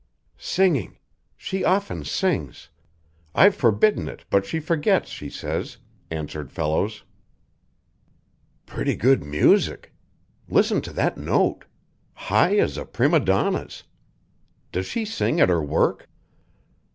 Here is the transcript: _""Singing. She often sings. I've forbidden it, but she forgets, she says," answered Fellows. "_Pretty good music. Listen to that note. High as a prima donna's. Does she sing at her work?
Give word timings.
_""Singing. 0.41 0.97
She 1.37 1.63
often 1.63 2.03
sings. 2.05 2.69
I've 3.35 3.53
forbidden 3.53 4.07
it, 4.09 4.25
but 4.31 4.47
she 4.47 4.59
forgets, 4.59 5.11
she 5.11 5.29
says," 5.29 5.77
answered 6.09 6.51
Fellows. 6.51 7.03
"_Pretty 8.65 8.97
good 8.97 9.23
music. 9.23 9.93
Listen 10.49 10.81
to 10.81 10.93
that 10.93 11.19
note. 11.19 11.65
High 12.15 12.57
as 12.57 12.77
a 12.79 12.85
prima 12.85 13.19
donna's. 13.19 13.83
Does 14.71 14.87
she 14.87 15.05
sing 15.05 15.39
at 15.39 15.49
her 15.49 15.61
work? 15.61 16.09